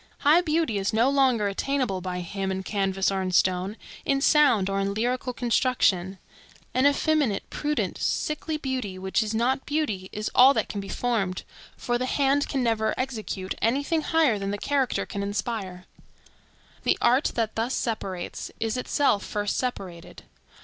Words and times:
High 0.21 0.41
beauty 0.41 0.79
is 0.79 0.93
no 0.93 1.11
longer 1.11 1.47
attainable 1.47 2.01
by 2.01 2.21
him 2.21 2.49
in 2.51 2.63
canvas 2.63 3.11
or 3.11 3.21
in 3.21 3.31
stone, 3.31 3.77
in 4.03 4.19
sound, 4.19 4.67
or 4.67 4.79
in 4.79 4.95
lyrical 4.95 5.31
construction; 5.31 6.17
an 6.73 6.87
effeminate, 6.87 7.47
prudent, 7.51 7.99
sickly 7.99 8.57
beauty, 8.57 8.97
which 8.97 9.21
is 9.21 9.35
not 9.35 9.63
beauty, 9.63 10.09
is 10.11 10.31
all 10.33 10.55
that 10.55 10.69
can 10.69 10.81
be 10.81 10.89
formed; 10.89 11.43
for 11.77 11.99
the 11.99 12.07
hand 12.07 12.49
can 12.49 12.63
never 12.63 12.95
execute 12.99 13.53
any 13.61 13.83
thing 13.83 14.01
higher 14.01 14.39
than 14.39 14.49
the 14.49 14.57
character 14.57 15.05
can 15.05 15.21
inspire. 15.21 15.85
The 16.81 16.97
art 16.99 17.33
that 17.35 17.53
thus 17.55 17.75
separates 17.75 18.49
is 18.59 18.77
itself 18.77 19.23
first 19.23 19.55
separated. 19.55 20.23